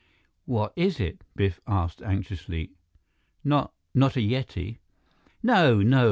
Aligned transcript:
"What 0.45 0.73
is 0.75 0.99
it?" 0.99 1.23
Biff 1.35 1.59
asked 1.67 2.01
anxiously. 2.01 2.71
"Not 3.43 3.71
not 3.93 4.15
a 4.17 4.19
Yeti?" 4.19 4.79
"No, 5.43 5.79
no." 5.83 5.99